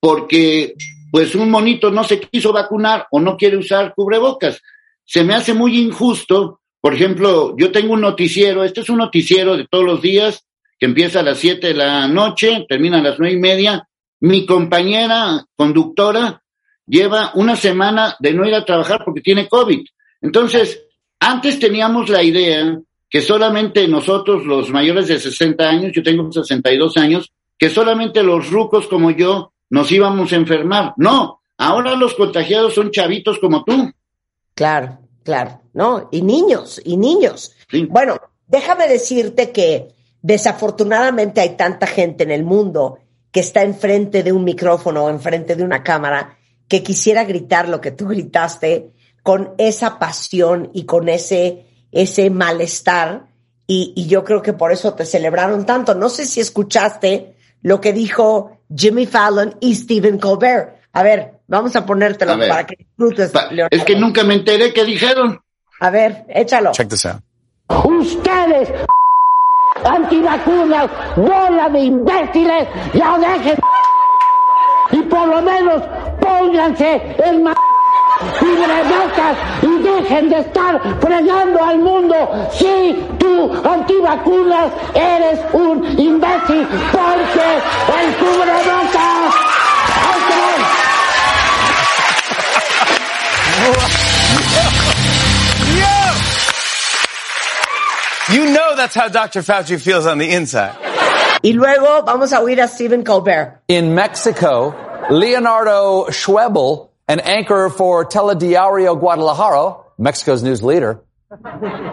porque 0.01 0.75
pues 1.13 1.37
un 1.37 1.49
monito 1.49 1.93
no 1.93 2.03
se 2.03 2.19
quiso 2.19 2.53
vacunar 2.53 3.07
o 3.13 3.21
no 3.21 3.37
quiere 3.37 3.57
usar 3.57 3.95
cubrebocas. 3.95 4.61
Se 5.05 5.23
me 5.23 5.37
hace 5.37 5.55
muy 5.55 5.79
injusto. 5.79 6.61
Por 6.81 6.93
ejemplo, 6.93 7.55
yo 7.57 7.71
tengo 7.71 7.93
un 7.93 8.01
noticiero, 8.01 8.65
este 8.65 8.81
es 8.81 8.91
un 8.91 8.99
noticiero 8.99 9.57
de 9.57 9.69
todos 9.71 9.85
los 9.85 10.03
días 10.03 10.45
que 10.79 10.87
empieza 10.87 11.21
a 11.21 11.23
las 11.23 11.39
siete 11.39 11.69
de 11.69 11.75
la 11.75 12.07
noche, 12.07 12.67
termina 12.69 12.99
a 12.99 13.03
las 13.03 13.19
nueve 13.19 13.35
y 13.35 13.41
media. 13.41 13.89
Mi 14.21 14.47
compañera 14.47 15.45
conductora 15.57 16.43
lleva 16.87 17.33
una 17.35 17.57
semana 17.57 18.17
de 18.19 18.33
no 18.33 18.47
ir 18.47 18.55
a 18.55 18.65
trabajar 18.65 19.03
porque 19.05 19.21
tiene 19.21 19.49
COVID. 19.49 19.87
Entonces, 20.23 20.83
antes 21.21 21.59
teníamos 21.59 22.09
la 22.09 22.23
idea 22.23 22.81
que 23.11 23.23
solamente 23.23 23.89
nosotros, 23.89 24.45
los 24.45 24.71
mayores 24.71 25.09
de 25.09 25.19
60 25.19 25.69
años, 25.69 25.93
yo 25.95 26.03
tengo 26.03 26.31
62 26.31 26.97
años, 26.97 27.33
que 27.57 27.71
solamente 27.71 28.23
los 28.23 28.51
rucos 28.51 28.87
como 28.87 29.11
yo 29.11 29.53
nos 29.71 29.91
íbamos 29.91 30.33
a 30.33 30.37
enfermar. 30.37 30.95
No, 30.97 31.41
ahora 31.57 31.97
los 31.97 32.15
contagiados 32.15 32.75
son 32.75 32.91
chavitos 32.91 33.39
como 33.39 33.65
tú. 33.65 33.91
Claro, 34.55 34.99
claro, 35.25 35.61
¿no? 35.73 36.09
Y 36.13 36.23
niños, 36.23 36.81
y 36.85 36.97
niños. 36.97 37.55
Bueno, 37.89 38.21
déjame 38.47 38.89
decirte 38.89 39.53
que 39.53 39.89
desafortunadamente 40.23 41.41
hay 41.41 41.57
tanta 41.57 41.87
gente 41.87 42.25
en 42.25 42.31
el 42.31 42.45
mundo 42.45 42.99
que 43.31 43.41
está 43.41 43.63
enfrente 43.63 44.23
de 44.23 44.33
un 44.33 44.45
micrófono 44.45 45.05
o 45.05 45.11
enfrente 45.11 45.55
de 45.55 45.65
una 45.65 45.83
cámara 45.83 46.39
que 46.67 46.83
quisiera 46.83 47.25
gritar 47.25 47.69
lo 47.69 47.81
que 47.81 47.91
tú 47.91 48.09
gritaste 48.09 48.91
con 49.23 49.55
esa 49.59 49.99
pasión 49.99 50.71
y 50.73 50.85
con 50.85 51.09
ese, 51.09 51.67
ese 51.93 52.31
malestar. 52.31 53.27
Y, 53.67 53.93
y, 53.95 54.07
yo 54.07 54.25
creo 54.25 54.41
que 54.41 54.55
por 54.55 54.73
eso 54.73 54.95
te 54.95 55.05
celebraron 55.05 55.67
tanto. 55.67 55.95
No 55.95 56.09
sé 56.09 56.25
si 56.25 56.41
escuchaste 56.41 57.37
lo 57.61 57.81
que 57.81 57.93
dijo 57.93 58.59
Jimmy 58.75 59.07
Fallon 59.07 59.57
y 59.61 59.75
Stephen 59.75 60.19
Colbert. 60.19 60.79
A 60.93 61.03
ver, 61.03 61.41
vamos 61.47 61.77
a 61.77 61.85
ponértelo 61.85 62.39
para 62.39 62.67
que 62.67 62.77
disfrutes. 62.77 63.33
es 63.71 63.85
que 63.85 63.97
nunca 63.97 64.25
me 64.25 64.35
enteré 64.35 64.73
qué 64.73 64.85
dijeron. 64.85 65.41
A 65.81 65.91
ver, 65.91 66.25
échalo. 66.29 66.73
Check 66.73 66.89
this 66.89 67.07
out. 67.07 67.23
Ustedes, 67.85 68.71
antivacunas, 69.85 70.89
bola 71.17 71.69
de 71.71 71.81
imbéciles, 71.81 72.69
ya 72.95 73.19
dejen 73.19 73.59
y 74.91 75.03
por 75.03 75.27
lo 75.29 75.43
menos 75.43 75.83
pónganse 76.21 77.17
el 77.25 77.43
ma 77.43 77.55
cubrebocas 78.39 79.37
y 79.63 79.83
dejen 79.83 80.31
de 80.31 80.39
estar 80.41 80.81
fregando 81.01 81.63
al 81.63 81.79
mundo. 81.79 82.15
Si 82.53 83.07
tú 83.19 83.53
antivacunas 83.65 84.73
eres 84.95 85.41
un 85.53 85.85
imbécil, 85.99 86.67
porque 86.93 87.61
el 88.01 88.17
cubrebocas. 88.17 89.35
You 98.31 98.45
know 98.53 98.77
that's 98.77 98.95
how 98.95 99.09
Dr. 99.09 99.41
Fauci 99.41 99.81
feels 99.81 100.05
on 100.05 100.19
the 100.19 100.31
inside. 100.31 100.77
Y 101.43 101.53
luego 101.53 102.03
vamos 102.05 102.33
a 102.33 102.41
oír 102.41 102.63
a 102.63 102.69
Stephen 102.69 103.03
Colbert. 103.03 103.63
In 103.69 103.95
Mexico, 103.95 104.75
Leonardo 105.09 106.07
Schwebel, 106.11 106.91
an 107.09 107.21
anchor 107.21 107.71
for 107.71 108.05
Telediario 108.05 109.01
Guadalajara, 109.01 109.77
Mexico's 109.97 110.43
news 110.43 110.63
leader, 110.63 111.01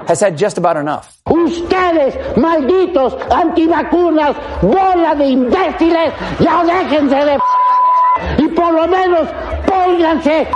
has 0.07 0.19
had 0.19 0.37
just 0.37 0.57
about 0.57 0.75
enough. 0.75 1.21
Ustedes, 1.25 2.35
malditos 2.35 3.13
antivacunas, 3.29 4.35
bola 4.61 5.15
de 5.15 5.29
imbéciles, 5.29 6.13
ya 6.39 6.63
déjense 6.65 7.25
de 7.25 7.39
y 8.39 8.47
por 8.49 8.73
lo 8.73 8.87
menos 8.87 9.27
pónganse 9.65 10.47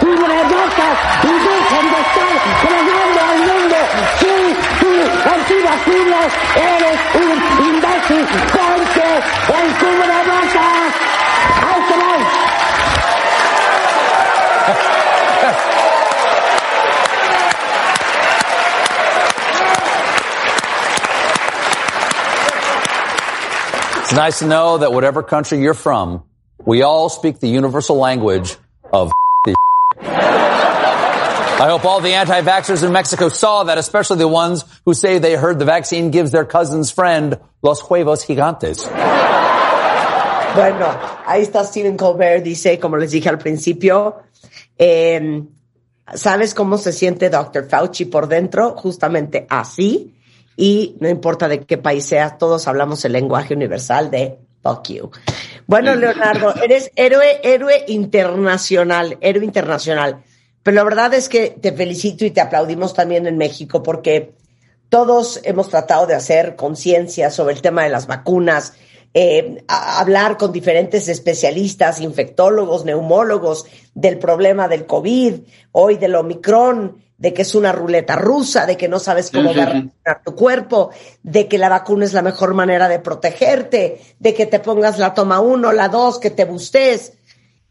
cubrebocas 0.00 0.98
y 1.22 1.32
dejen 1.32 1.90
de 1.90 2.00
estar 2.00 3.09
eres 6.56 7.00
un 7.14 7.36
imbécil, 7.68 8.26
porque 8.52 9.08
el 9.58 9.68
cubrebocas. 9.78 11.10
It's 24.10 24.16
nice 24.16 24.40
to 24.40 24.46
know 24.46 24.78
that 24.78 24.92
whatever 24.92 25.22
country 25.22 25.60
you're 25.62 25.72
from, 25.72 26.24
we 26.64 26.82
all 26.82 27.08
speak 27.08 27.38
the 27.38 27.46
universal 27.46 27.96
language 27.96 28.56
I 31.60 31.68
hope 31.68 31.84
all 31.84 32.00
the 32.00 32.14
anti-vaxxers 32.14 32.82
in 32.82 32.90
Mexico 32.90 33.28
saw 33.28 33.64
that, 33.64 33.76
especially 33.76 34.16
the 34.16 34.26
ones 34.26 34.64
who 34.86 34.94
say 34.94 35.18
they 35.18 35.34
heard 35.34 35.58
the 35.58 35.66
vaccine 35.66 36.10
gives 36.10 36.30
their 36.30 36.46
cousin's 36.46 36.90
friend 36.90 37.38
los 37.62 37.82
huevos 37.82 38.24
gigantes. 38.24 38.88
Bueno, 40.54 40.86
ahí 41.26 41.42
está 41.42 41.62
Stephen 41.64 41.98
Colbert, 41.98 42.42
dice, 42.42 42.78
como 42.78 42.96
les 42.96 43.10
dije 43.10 43.28
al 43.28 43.36
principio, 43.36 44.22
eh, 44.78 45.42
¿sabes 46.14 46.54
cómo 46.54 46.78
se 46.78 46.94
siente 46.94 47.28
Dr. 47.28 47.68
Fauci 47.68 48.06
por 48.06 48.26
dentro? 48.26 48.70
Justamente 48.70 49.46
así. 49.50 50.14
Y 50.56 50.96
no 50.98 51.10
importa 51.10 51.46
de 51.46 51.60
qué 51.60 51.76
país 51.76 52.06
sea, 52.06 52.38
todos 52.38 52.68
hablamos 52.68 53.04
el 53.04 53.12
lenguaje 53.12 53.52
universal 53.52 54.10
de 54.10 54.38
fuck 54.62 54.88
you. 54.88 55.10
Bueno, 55.66 55.94
Leonardo, 55.94 56.54
eres 56.54 56.90
héroe, 56.96 57.38
héroe 57.42 57.84
internacional, 57.88 59.18
héroe 59.20 59.44
internacional. 59.44 60.24
Pero 60.62 60.74
la 60.74 60.84
verdad 60.84 61.14
es 61.14 61.28
que 61.28 61.50
te 61.50 61.72
felicito 61.72 62.24
y 62.24 62.30
te 62.30 62.40
aplaudimos 62.40 62.94
también 62.94 63.26
en 63.26 63.38
México 63.38 63.82
porque 63.82 64.34
todos 64.88 65.40
hemos 65.44 65.68
tratado 65.68 66.06
de 66.06 66.14
hacer 66.14 66.56
conciencia 66.56 67.30
sobre 67.30 67.54
el 67.54 67.62
tema 67.62 67.84
de 67.84 67.90
las 67.90 68.06
vacunas, 68.06 68.74
eh, 69.14 69.64
hablar 69.68 70.36
con 70.36 70.52
diferentes 70.52 71.08
especialistas, 71.08 72.00
infectólogos, 72.00 72.84
neumólogos 72.84 73.66
del 73.94 74.18
problema 74.18 74.68
del 74.68 74.86
COVID, 74.86 75.34
hoy 75.72 75.96
del 75.96 76.14
Omicron, 76.14 77.02
de 77.16 77.34
que 77.34 77.42
es 77.42 77.54
una 77.54 77.72
ruleta 77.72 78.16
rusa, 78.16 78.66
de 78.66 78.76
que 78.76 78.88
no 78.88 78.98
sabes 78.98 79.30
cómo 79.30 79.54
va 79.54 79.62
a 79.62 79.66
reaccionar 79.66 80.22
tu 80.24 80.34
cuerpo, 80.34 80.90
de 81.22 81.48
que 81.48 81.58
la 81.58 81.68
vacuna 81.68 82.04
es 82.04 82.12
la 82.12 82.22
mejor 82.22 82.54
manera 82.54 82.88
de 82.88 82.98
protegerte, 82.98 84.00
de 84.18 84.34
que 84.34 84.46
te 84.46 84.58
pongas 84.58 84.98
la 84.98 85.12
toma 85.12 85.38
uno, 85.38 85.70
la 85.70 85.88
dos, 85.88 86.18
que 86.18 86.30
te 86.30 86.44
bustes. 86.44 87.12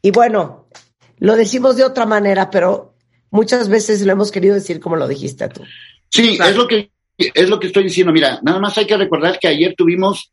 Y 0.01 0.11
bueno, 0.11 0.58
lo 1.19 1.35
decimos 1.35 1.75
de 1.75 1.83
otra 1.83 2.05
manera, 2.05 2.49
pero 2.49 2.93
muchas 3.31 3.69
veces 3.69 4.01
lo 4.05 4.11
hemos 4.11 4.31
querido 4.31 4.55
decir 4.55 4.79
como 4.79 4.95
lo 4.95 5.07
dijiste 5.07 5.47
tú. 5.49 5.63
Sí, 6.09 6.37
es 6.41 6.55
lo 6.55 6.67
que 6.67 6.91
es 7.17 7.49
lo 7.49 7.59
que 7.59 7.67
estoy 7.67 7.83
diciendo. 7.83 8.13
Mira, 8.13 8.39
nada 8.41 8.59
más 8.59 8.77
hay 8.77 8.85
que 8.85 8.97
recordar 8.97 9.39
que 9.39 9.47
ayer 9.47 9.75
tuvimos 9.77 10.31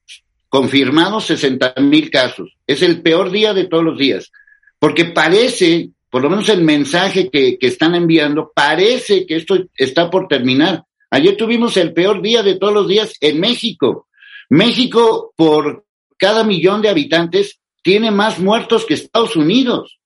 confirmados 0.49 1.27
60 1.27 1.75
mil 1.81 2.11
casos. 2.11 2.57
Es 2.67 2.83
el 2.83 3.03
peor 3.03 3.31
día 3.31 3.53
de 3.53 3.67
todos 3.67 3.85
los 3.85 3.99
días. 3.99 4.31
porque 4.79 5.07
parece, 5.07 5.91
por 6.11 6.23
lo 6.23 6.29
menos 6.31 6.49
el 6.51 6.63
mensaje 6.63 7.31
que, 7.31 7.59
que 7.59 7.67
están 7.67 7.95
enviando, 7.95 8.53
parece 8.55 9.27
que 9.27 9.37
esto 9.37 9.57
está 9.75 10.11
por 10.11 10.29
terminar. 10.29 10.85
Ayer 11.11 11.37
tuvimos 11.37 11.77
el 11.77 11.93
peor 11.93 12.21
día 12.21 12.43
de 12.43 12.57
todos 12.57 12.75
los 12.75 12.87
días 12.87 13.15
en 13.21 13.41
México. 13.41 14.07
México, 14.51 15.33
por 15.35 15.85
cada 16.19 16.45
millón 16.45 16.83
de 16.83 16.91
habitantes, 16.91 17.59
tiene 17.83 18.11
más 18.11 18.39
muertos 18.39 18.85
que 18.85 18.95
Estados 18.95 19.35
Unidos. 19.35 19.99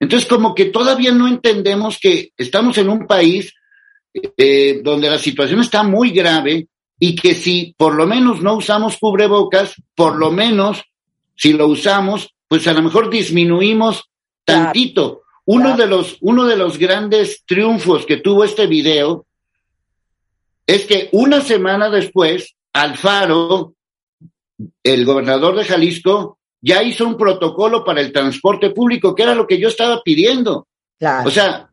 Entonces, 0.00 0.28
como 0.28 0.54
que 0.54 0.64
todavía 0.66 1.12
no 1.12 1.28
entendemos 1.28 1.98
que 2.00 2.32
estamos 2.36 2.78
en 2.78 2.88
un 2.88 3.06
país 3.06 3.52
eh, 4.36 4.80
donde 4.82 5.10
la 5.10 5.18
situación 5.18 5.60
está 5.60 5.82
muy 5.82 6.10
grave 6.10 6.66
y 6.98 7.14
que 7.14 7.34
si 7.34 7.74
por 7.76 7.94
lo 7.94 8.06
menos 8.06 8.40
no 8.40 8.54
usamos 8.54 8.96
cubrebocas, 8.96 9.74
por 9.94 10.16
lo 10.16 10.30
menos 10.30 10.82
si 11.36 11.52
lo 11.52 11.66
usamos, 11.68 12.34
pues 12.48 12.66
a 12.66 12.72
lo 12.72 12.82
mejor 12.82 13.10
disminuimos 13.10 14.10
tantito. 14.44 15.22
Uno 15.44 15.76
de 15.76 15.86
los, 15.86 16.16
uno 16.20 16.46
de 16.46 16.56
los 16.56 16.78
grandes 16.78 17.44
triunfos 17.46 18.06
que 18.06 18.16
tuvo 18.16 18.44
este 18.44 18.66
video 18.66 19.26
es 20.66 20.86
que 20.86 21.08
una 21.12 21.40
semana 21.40 21.90
después, 21.90 22.56
Alfaro, 22.72 23.74
el 24.82 25.04
gobernador 25.04 25.56
de 25.56 25.64
Jalisco, 25.64 26.38
ya 26.62 26.82
hizo 26.82 27.06
un 27.06 27.16
protocolo 27.16 27.84
para 27.84 28.00
el 28.00 28.12
transporte 28.12 28.70
público, 28.70 29.14
que 29.14 29.22
era 29.22 29.34
lo 29.34 29.46
que 29.46 29.58
yo 29.58 29.68
estaba 29.68 30.02
pidiendo. 30.02 30.66
O 31.24 31.30
sea, 31.30 31.70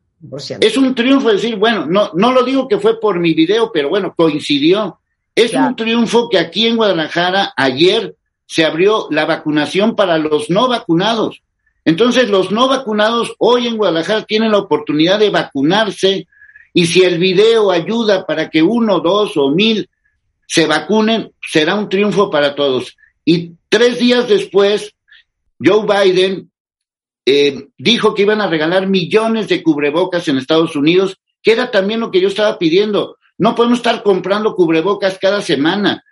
es 0.60 0.76
un 0.76 0.94
triunfo 0.94 1.30
decir, 1.30 1.56
bueno, 1.56 1.86
no, 1.86 2.10
no 2.14 2.32
lo 2.32 2.42
digo 2.42 2.66
que 2.66 2.78
fue 2.78 2.98
por 2.98 3.18
mi 3.18 3.34
video, 3.34 3.70
pero 3.72 3.88
bueno, 3.88 4.14
coincidió. 4.16 4.98
Es 5.34 5.54
un 5.54 5.76
triunfo 5.76 6.28
que 6.28 6.38
aquí 6.38 6.66
en 6.66 6.76
Guadalajara 6.76 7.52
ayer 7.56 8.16
se 8.46 8.64
abrió 8.64 9.06
la 9.10 9.26
vacunación 9.26 9.94
para 9.94 10.18
los 10.18 10.50
no 10.50 10.68
vacunados. 10.68 11.42
Entonces, 11.84 12.28
los 12.28 12.50
no 12.50 12.68
vacunados 12.68 13.34
hoy 13.38 13.66
en 13.66 13.76
Guadalajara 13.76 14.24
tienen 14.24 14.50
la 14.50 14.58
oportunidad 14.58 15.18
de 15.18 15.30
vacunarse 15.30 16.26
y 16.72 16.86
si 16.86 17.02
el 17.02 17.18
video 17.18 17.70
ayuda 17.70 18.26
para 18.26 18.50
que 18.50 18.62
uno, 18.62 19.00
dos 19.00 19.36
o 19.36 19.50
mil 19.50 19.88
se 20.46 20.66
vacunen, 20.66 21.32
será 21.46 21.74
un 21.74 21.88
triunfo 21.88 22.30
para 22.30 22.54
todos. 22.54 22.96
Y 23.24 23.52
tres 23.68 23.98
días 23.98 24.28
después, 24.28 24.94
Joe 25.62 25.86
Biden 25.86 26.50
eh, 27.26 27.68
dijo 27.76 28.14
que 28.14 28.22
iban 28.22 28.40
a 28.40 28.48
regalar 28.48 28.88
millones 28.88 29.48
de 29.48 29.62
cubrebocas 29.62 30.28
en 30.28 30.38
Estados 30.38 30.76
Unidos, 30.76 31.16
que 31.42 31.52
era 31.52 31.70
también 31.70 32.00
lo 32.00 32.10
que 32.10 32.20
yo 32.20 32.28
estaba 32.28 32.58
pidiendo. 32.58 33.16
No 33.36 33.54
podemos 33.54 33.78
estar 33.78 34.02
comprando 34.02 34.54
cubrebocas 34.54 35.18
cada 35.20 35.42
semana, 35.42 36.04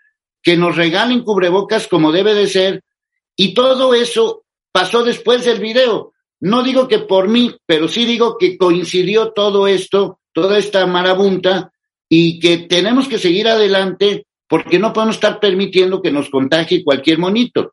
que 0.42 0.56
nos 0.56 0.76
regalen 0.76 1.22
cubrebocas 1.22 1.88
como 1.88 2.12
debe 2.12 2.34
de 2.34 2.46
ser. 2.46 2.84
Y 3.34 3.54
todo 3.54 3.94
eso 3.94 4.44
pasó 4.72 5.02
después 5.02 5.44
del 5.44 5.60
video. 5.60 6.12
No 6.40 6.62
digo 6.62 6.86
que 6.86 7.00
por 7.00 7.28
mí, 7.28 7.56
pero 7.66 7.88
sí 7.88 8.04
digo 8.04 8.36
que 8.38 8.56
coincidió 8.56 9.32
todo 9.32 9.66
esto 9.66 10.20
toda 10.36 10.58
esta 10.58 10.84
marabunta 10.84 11.72
y 12.10 12.38
que 12.38 12.58
tenemos 12.58 13.08
que 13.08 13.16
seguir 13.16 13.48
adelante 13.48 14.25
porque 14.48 14.78
no 14.78 14.92
podemos 14.92 15.16
estar 15.16 15.40
permitiendo 15.40 16.00
que 16.00 16.10
nos 16.10 16.30
contagie 16.30 16.84
cualquier 16.84 17.18
monito. 17.18 17.72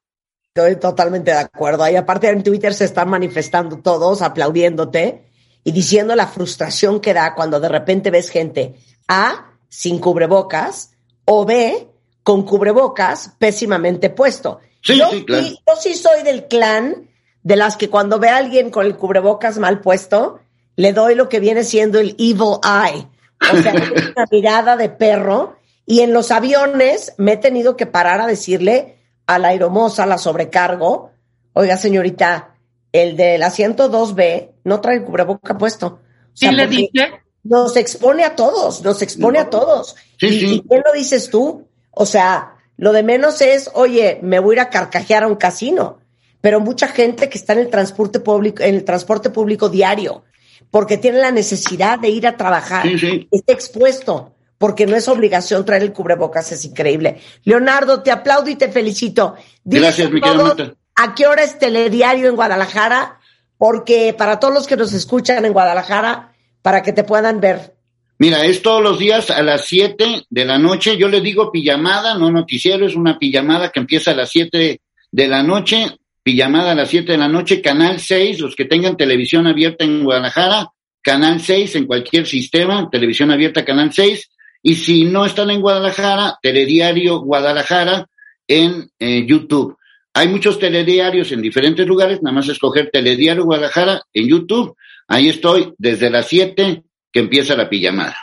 Estoy 0.55 0.75
totalmente 0.75 1.31
de 1.31 1.37
acuerdo. 1.37 1.87
Y 1.89 1.95
aparte 1.95 2.29
en 2.29 2.43
Twitter 2.43 2.73
se 2.73 2.85
están 2.85 3.09
manifestando 3.09 3.79
todos, 3.79 4.21
aplaudiéndote 4.21 5.23
y 5.63 5.71
diciendo 5.71 6.15
la 6.15 6.27
frustración 6.27 6.99
que 6.99 7.13
da 7.13 7.33
cuando 7.35 7.59
de 7.59 7.69
repente 7.69 8.11
ves 8.11 8.29
gente 8.29 8.75
A 9.07 9.53
sin 9.69 9.99
cubrebocas 9.99 10.91
o 11.25 11.45
B 11.45 11.87
con 12.21 12.43
cubrebocas 12.43 13.33
pésimamente 13.37 14.09
puesto. 14.09 14.59
Sí, 14.81 14.97
yo, 14.97 15.09
sí, 15.09 15.25
claro. 15.25 15.47
yo 15.47 15.75
sí 15.81 15.95
soy 15.95 16.23
del 16.23 16.47
clan 16.47 17.09
de 17.41 17.55
las 17.55 17.77
que 17.77 17.89
cuando 17.89 18.19
ve 18.19 18.29
a 18.29 18.37
alguien 18.37 18.69
con 18.69 18.85
el 18.85 18.95
cubrebocas 18.95 19.57
mal 19.57 19.81
puesto, 19.81 20.39
le 20.75 20.93
doy 20.93 21.15
lo 21.15 21.29
que 21.29 21.39
viene 21.39 21.63
siendo 21.63 21.99
el 21.99 22.15
evil 22.17 22.57
eye, 22.63 23.07
o 23.51 23.61
sea, 23.61 23.73
una 24.15 24.25
mirada 24.31 24.77
de 24.77 24.89
perro. 24.89 25.57
Y 25.85 26.01
en 26.01 26.13
los 26.13 26.31
aviones 26.31 27.13
me 27.17 27.33
he 27.33 27.37
tenido 27.37 27.75
que 27.75 27.85
parar 27.85 28.21
a 28.21 28.27
decirle 28.27 28.97
a 29.27 29.39
la 29.39 29.49
aeromoza, 29.49 30.05
la 30.05 30.17
sobrecargo, 30.17 31.11
oiga 31.53 31.77
señorita, 31.77 32.55
el 32.91 33.17
del 33.17 33.43
asiento 33.43 33.91
2B 33.91 34.51
no 34.63 34.81
trae 34.81 34.97
el 34.97 35.03
cubreboca 35.03 35.57
puesto. 35.57 35.99
¿Sí 36.33 36.49
le 36.51 36.67
dije? 36.67 37.11
Nos 37.43 37.75
expone 37.75 38.23
a 38.23 38.35
todos, 38.35 38.81
nos 38.83 39.01
expone 39.01 39.39
a 39.39 39.49
todos. 39.49 39.95
Sí, 40.17 40.27
¿Y, 40.27 40.39
sí. 40.39 40.45
¿Y 40.55 40.61
quién 40.61 40.81
lo 40.85 40.93
dices 40.93 41.29
tú? 41.29 41.67
O 41.91 42.05
sea, 42.05 42.55
lo 42.77 42.93
de 42.93 43.03
menos 43.03 43.41
es, 43.41 43.69
oye, 43.73 44.19
me 44.21 44.39
voy 44.39 44.53
a 44.53 44.55
ir 44.55 44.59
a 44.61 44.69
carcajear 44.69 45.23
a 45.23 45.27
un 45.27 45.35
casino. 45.35 45.99
Pero 46.41 46.59
mucha 46.59 46.87
gente 46.87 47.29
que 47.29 47.37
está 47.37 47.53
en 47.53 47.59
el 47.59 47.69
transporte 47.69 48.19
público, 48.19 48.63
en 48.63 48.75
el 48.75 48.83
transporte 48.83 49.29
público 49.29 49.69
diario, 49.69 50.23
porque 50.71 50.97
tiene 50.97 51.19
la 51.19 51.31
necesidad 51.31 51.99
de 51.99 52.09
ir 52.09 52.27
a 52.27 52.35
trabajar, 52.35 52.87
Sí, 52.87 52.99
sí. 52.99 53.27
está 53.31 53.53
expuesto, 53.53 54.32
porque 54.63 54.85
no 54.85 54.95
es 54.95 55.09
obligación 55.09 55.65
traer 55.65 55.83
el 55.83 55.91
cubrebocas, 55.91 56.53
es 56.53 56.63
increíble. 56.63 57.19
Leonardo, 57.43 58.01
te 58.01 58.11
aplaudo 58.11 58.49
y 58.49 58.55
te 58.55 58.71
felicito. 58.71 59.35
Gracias, 59.65 60.09
mi 60.09 60.21
querida. 60.21 60.73
¿A 60.95 61.13
qué 61.13 61.27
hora 61.27 61.43
es 61.43 61.59
telediario 61.59 62.29
en 62.29 62.37
Guadalajara? 62.37 63.19
Porque 63.57 64.15
para 64.17 64.39
todos 64.39 64.53
los 64.53 64.65
que 64.65 64.77
nos 64.77 64.93
escuchan 64.93 65.43
en 65.43 65.51
Guadalajara, 65.51 66.31
para 66.61 66.81
que 66.81 66.93
te 66.93 67.03
puedan 67.03 67.41
ver. 67.41 67.75
Mira, 68.19 68.45
es 68.45 68.61
todos 68.61 68.81
los 68.81 68.99
días 68.99 69.29
a 69.31 69.43
las 69.43 69.65
7 69.65 70.27
de 70.29 70.45
la 70.45 70.57
noche. 70.57 70.95
Yo 70.95 71.09
le 71.09 71.19
digo 71.19 71.51
pijamada, 71.51 72.17
no 72.17 72.31
noticiero, 72.31 72.85
es 72.85 72.95
una 72.95 73.19
pijamada 73.19 73.69
que 73.69 73.81
empieza 73.81 74.11
a 74.11 74.15
las 74.15 74.29
7 74.29 74.79
de 75.11 75.27
la 75.27 75.43
noche. 75.43 75.87
Pijamada 76.23 76.71
a 76.71 76.75
las 76.75 76.87
7 76.87 77.11
de 77.11 77.17
la 77.17 77.27
noche, 77.27 77.61
Canal 77.61 77.99
6, 77.99 78.39
los 78.39 78.55
que 78.55 78.63
tengan 78.63 78.95
televisión 78.95 79.45
abierta 79.45 79.83
en 79.83 80.05
Guadalajara, 80.05 80.69
Canal 81.01 81.41
6 81.41 81.75
en 81.75 81.85
cualquier 81.85 82.25
sistema, 82.25 82.89
televisión 82.89 83.29
abierta, 83.29 83.65
Canal 83.65 83.91
6. 83.91 84.29
Y 84.63 84.75
si 84.75 85.03
no 85.03 85.25
están 85.25 85.51
en 85.51 85.61
Guadalajara, 85.61 86.39
Telediario 86.41 87.19
Guadalajara 87.19 88.07
en 88.47 88.89
eh, 88.97 89.25
YouTube. 89.27 89.77
Hay 90.13 90.29
muchos 90.29 90.57
telediarios 90.57 91.31
en 91.31 91.41
diferentes 91.41 91.85
lugares, 91.85 92.21
nada 92.21 92.35
más 92.35 92.47
escoger 92.47 92.89
Telediario 92.91 93.43
Guadalajara 93.43 94.01
en 94.13 94.27
YouTube. 94.27 94.75
Ahí 95.07 95.27
estoy 95.27 95.73
desde 95.77 96.09
las 96.09 96.27
7 96.27 96.83
que 97.11 97.19
empieza 97.19 97.55
la 97.55 97.69
pijamada. 97.69 98.15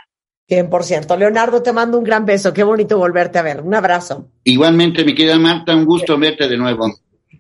100%. 0.49 1.17
Leonardo, 1.17 1.63
te 1.63 1.73
mando 1.73 1.99
un 1.99 2.05
gran 2.05 2.25
beso. 2.25 2.53
Qué 2.53 2.65
bonito 2.65 2.99
volverte 2.99 3.39
a 3.39 3.43
ver. 3.43 3.61
Un 3.61 3.75
abrazo. 3.75 4.31
Igualmente, 4.43 5.05
mi 5.05 5.15
querida 5.15 5.39
Marta, 5.39 5.77
un 5.77 5.85
gusto 5.85 6.19
verte 6.19 6.49
de 6.49 6.57
nuevo. 6.57 6.93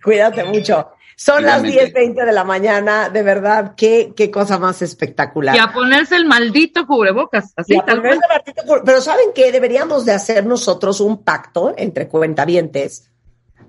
Cuídate 0.02 0.44
mucho. 0.44 0.90
Son 1.22 1.44
las 1.44 1.62
Igualmente. 1.62 2.00
10.20 2.00 2.24
de 2.24 2.32
la 2.32 2.44
mañana. 2.44 3.10
De 3.10 3.22
verdad, 3.22 3.74
qué, 3.76 4.14
qué 4.16 4.30
cosa 4.30 4.58
más 4.58 4.80
espectacular. 4.80 5.54
Y 5.54 5.58
a 5.58 5.70
ponerse 5.70 6.16
el 6.16 6.24
maldito 6.24 6.86
cubrebocas, 6.86 7.52
así 7.56 7.74
Y 7.74 7.78
a 7.78 7.84
tal 7.84 7.96
ponerse 7.98 8.20
cual. 8.26 8.42
por- 8.66 8.84
Pero 8.84 9.02
¿saben 9.02 9.26
qué? 9.34 9.52
Deberíamos 9.52 10.06
de 10.06 10.12
hacer 10.12 10.46
nosotros 10.46 10.98
un 11.00 11.22
pacto 11.22 11.74
entre 11.76 12.08
cuentavientes 12.08 13.10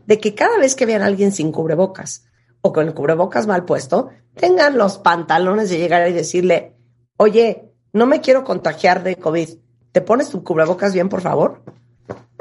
de 0.05 0.17
que 0.19 0.33
cada 0.33 0.57
vez 0.59 0.75
que 0.75 0.85
vean 0.85 1.01
a 1.01 1.07
alguien 1.07 1.33
sin 1.33 1.51
cubrebocas 1.51 2.25
o 2.61 2.71
con 2.71 2.87
el 2.87 2.93
cubrebocas 2.93 3.47
mal 3.47 3.65
puesto, 3.65 4.09
tengan 4.35 4.77
los 4.77 4.97
pantalones 4.99 5.69
de 5.69 5.77
llegar 5.77 6.07
y 6.07 6.13
decirle, 6.13 6.77
oye, 7.17 7.69
no 7.91 8.05
me 8.05 8.21
quiero 8.21 8.45
contagiar 8.45 9.03
de 9.03 9.17
COVID. 9.17 9.49
¿Te 9.91 9.99
pones 9.99 10.29
tu 10.29 10.41
cubrebocas 10.41 10.93
bien, 10.93 11.09
por 11.09 11.19
favor? 11.19 11.61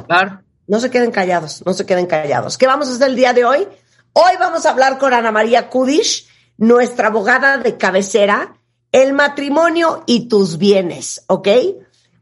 Claro. 0.06 0.42
No 0.68 0.78
se 0.78 0.88
queden 0.88 1.10
callados, 1.10 1.64
no 1.66 1.72
se 1.72 1.84
queden 1.84 2.06
callados. 2.06 2.56
¿Qué 2.56 2.68
vamos 2.68 2.88
a 2.88 2.92
hacer 2.92 3.08
el 3.08 3.16
día 3.16 3.32
de 3.32 3.44
hoy? 3.44 3.66
Hoy 4.12 4.32
vamos 4.40 4.66
a 4.66 4.70
hablar 4.70 4.98
con 4.98 5.14
Ana 5.14 5.30
María 5.30 5.70
Kudish, 5.70 6.26
nuestra 6.56 7.08
abogada 7.08 7.58
de 7.58 7.76
cabecera, 7.76 8.56
el 8.90 9.12
matrimonio 9.12 10.02
y 10.04 10.26
tus 10.26 10.58
bienes, 10.58 11.22
¿ok? 11.28 11.46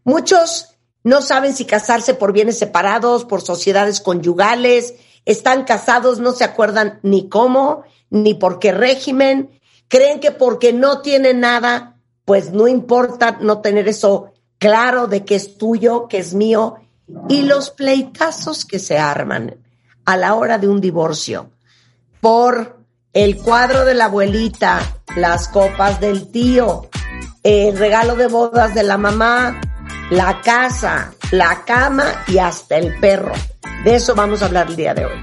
Muchos 0.04 0.76
no 1.02 1.22
saben 1.22 1.54
si 1.54 1.64
casarse 1.64 2.12
por 2.12 2.34
bienes 2.34 2.58
separados, 2.58 3.24
por 3.24 3.40
sociedades 3.40 4.02
conyugales, 4.02 4.96
están 5.24 5.64
casados, 5.64 6.18
no 6.18 6.32
se 6.32 6.44
acuerdan 6.44 7.00
ni 7.02 7.30
cómo, 7.30 7.84
ni 8.10 8.34
por 8.34 8.58
qué 8.58 8.72
régimen, 8.72 9.58
creen 9.88 10.20
que 10.20 10.30
porque 10.30 10.74
no 10.74 11.00
tienen 11.00 11.40
nada, 11.40 11.96
pues 12.26 12.52
no 12.52 12.68
importa 12.68 13.38
no 13.40 13.62
tener 13.62 13.88
eso 13.88 14.34
claro 14.58 15.06
de 15.06 15.24
que 15.24 15.36
es 15.36 15.56
tuyo, 15.56 16.06
que 16.06 16.18
es 16.18 16.34
mío, 16.34 16.76
y 17.30 17.42
los 17.42 17.70
pleitazos 17.70 18.66
que 18.66 18.78
se 18.78 18.98
arman 18.98 19.56
a 20.04 20.18
la 20.18 20.34
hora 20.34 20.58
de 20.58 20.68
un 20.68 20.82
divorcio 20.82 21.50
por 22.20 22.78
el 23.12 23.36
cuadro 23.36 23.84
de 23.84 23.94
la 23.94 24.06
abuelita, 24.06 24.80
las 25.16 25.48
copas 25.48 26.00
del 26.00 26.30
tío, 26.30 26.88
el 27.42 27.76
regalo 27.76 28.16
de 28.16 28.26
bodas 28.26 28.74
de 28.74 28.82
la 28.82 28.98
mamá, 28.98 29.60
la 30.10 30.40
casa, 30.40 31.12
la 31.30 31.64
cama 31.64 32.04
y 32.26 32.38
hasta 32.38 32.76
el 32.76 32.98
perro. 32.98 33.32
De 33.84 33.96
eso 33.96 34.14
vamos 34.14 34.42
a 34.42 34.46
hablar 34.46 34.68
el 34.68 34.76
día 34.76 34.94
de 34.94 35.06
hoy. 35.06 35.20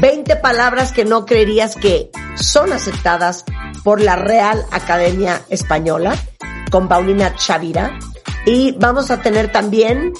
20 0.00 0.36
palabras 0.36 0.92
que 0.92 1.04
no 1.04 1.26
creerías 1.26 1.74
que 1.74 2.10
son 2.36 2.72
aceptadas 2.72 3.44
por 3.82 4.00
la 4.00 4.16
Real 4.16 4.64
Academia 4.70 5.42
Española 5.48 6.16
con 6.70 6.88
Paulina 6.88 7.34
Chavira. 7.34 7.98
Y 8.46 8.72
vamos 8.78 9.10
a 9.10 9.20
tener 9.20 9.52
también 9.52 10.12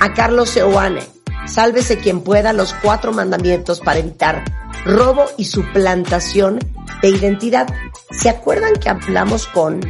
a 0.00 0.12
Carlos 0.12 0.50
Seoane. 0.50 1.02
Sálvese 1.46 1.98
quien 1.98 2.22
pueda 2.22 2.52
los 2.52 2.74
cuatro 2.74 3.12
mandamientos 3.12 3.80
para 3.80 4.00
evitar 4.00 4.44
robo 4.84 5.24
y 5.36 5.44
suplantación 5.44 6.58
de 7.02 7.08
identidad. 7.08 7.66
¿Se 8.10 8.28
acuerdan 8.28 8.74
que 8.74 8.88
hablamos 8.88 9.46
con 9.46 9.80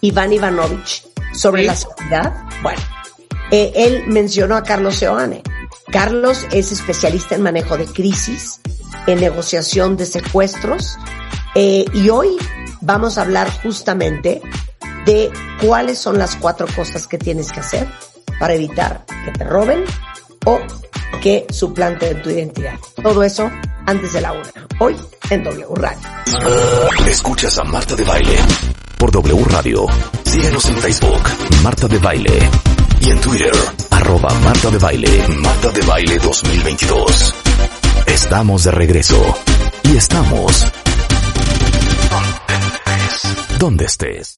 Iván 0.00 0.32
Ivanovich 0.32 1.06
sobre 1.32 1.62
Sí. 1.62 1.66
la 1.68 1.76
seguridad? 1.76 2.34
Bueno, 2.62 2.80
eh, 3.50 3.72
él 3.74 4.04
mencionó 4.06 4.56
a 4.56 4.62
Carlos 4.62 4.96
Seoane. 4.96 5.42
Carlos 5.92 6.46
es 6.50 6.72
especialista 6.72 7.34
en 7.34 7.42
manejo 7.42 7.76
de 7.76 7.86
crisis, 7.86 8.60
en 9.06 9.20
negociación 9.20 9.96
de 9.96 10.06
secuestros, 10.06 10.96
eh, 11.54 11.84
y 11.94 12.08
hoy 12.10 12.36
vamos 12.80 13.18
a 13.18 13.22
hablar 13.22 13.50
justamente 13.62 14.42
de 15.04 15.30
cuáles 15.64 15.98
son 15.98 16.18
las 16.18 16.36
cuatro 16.36 16.66
cosas 16.74 17.06
que 17.06 17.18
tienes 17.18 17.52
que 17.52 17.60
hacer 17.60 17.88
para 18.38 18.54
evitar 18.54 19.04
que 19.24 19.30
te 19.32 19.44
roben 19.44 19.84
o 20.44 20.58
que 21.22 21.46
suplanten 21.50 22.20
tu 22.22 22.30
identidad. 22.30 22.74
Todo 23.02 23.22
eso 23.22 23.50
antes 23.86 24.12
de 24.12 24.20
la 24.20 24.32
una. 24.32 24.52
Hoy 24.80 24.96
en 25.30 25.44
W 25.44 25.66
Radio. 25.74 25.98
Escuchas 27.08 27.58
a 27.58 27.64
Marta 27.64 27.94
de 27.94 28.04
Baile 28.04 28.36
por 28.98 29.10
W 29.10 29.44
Radio. 29.44 29.86
Síguenos 30.24 30.64
en 30.66 30.76
Facebook, 30.78 31.22
Marta 31.62 31.88
de 31.88 31.98
Baile. 31.98 32.50
Y 33.00 33.10
en 33.10 33.20
Twitter, 33.20 33.52
arroba 33.90 34.32
Marta 34.42 34.70
de 34.70 34.78
Baile, 34.78 35.28
Marta 35.40 35.70
de 35.70 35.80
Baile 35.82 36.18
2022. 36.18 37.34
Estamos 38.06 38.64
de 38.64 38.70
regreso. 38.70 39.36
Y 39.84 39.96
estamos... 39.96 40.66
Donde 43.58 43.86
estés. 43.86 44.34